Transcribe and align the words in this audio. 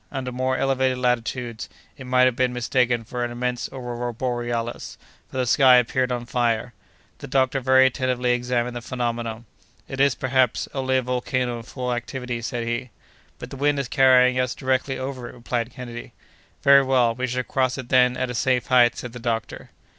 Under 0.11 0.31
more 0.31 0.57
elevated 0.57 0.97
latitudes, 0.97 1.69
it 1.95 2.07
might 2.07 2.23
have 2.23 2.35
been 2.35 2.53
mistaken 2.53 3.03
for 3.03 3.23
an 3.23 3.29
immense 3.29 3.69
aurora 3.71 4.11
borealis, 4.15 4.97
for 5.29 5.37
the 5.37 5.45
sky 5.45 5.75
appeared 5.75 6.11
on 6.11 6.25
fire. 6.25 6.73
The 7.19 7.27
doctor 7.27 7.59
very 7.59 7.85
attentively 7.85 8.31
examined 8.31 8.75
the 8.75 8.81
phenomenon. 8.81 9.45
"It 9.87 9.99
is, 9.99 10.15
perhaps, 10.15 10.67
only 10.73 10.97
a 10.97 11.03
volcano 11.03 11.57
in 11.57 11.61
full 11.61 11.93
activity," 11.93 12.41
said 12.41 12.65
he. 12.67 12.89
"But 13.37 13.51
the 13.51 13.57
wind 13.57 13.77
is 13.77 13.87
carrying 13.87 14.39
us 14.39 14.55
directly 14.55 14.97
over 14.97 15.29
it," 15.29 15.33
replied 15.35 15.71
Kennedy. 15.73 16.13
"Very 16.63 16.81
well, 16.83 17.13
we 17.13 17.27
shall 17.27 17.43
cross 17.43 17.77
it 17.77 17.89
then 17.89 18.17
at 18.17 18.31
a 18.31 18.33
safe 18.33 18.65
height!" 18.65 18.97
said 18.97 19.13
the 19.13 19.19
doctor. 19.19 19.69